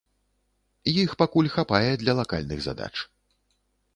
[1.01, 2.91] Іх пакуль хапае для лакальных задач.